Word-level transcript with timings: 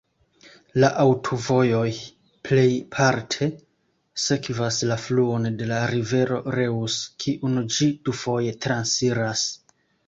La 0.83 0.87
aŭtovojo 1.01 1.81
plejparte 2.49 3.49
sekvas 4.25 4.81
la 4.93 4.99
fluon 5.05 5.49
de 5.61 5.71
la 5.75 5.83
rivero 5.95 6.41
Reuss, 6.59 6.99
kiun 7.27 7.65
ĝi 7.79 7.95
dufoje 8.11 8.59
transiras. 8.67 9.49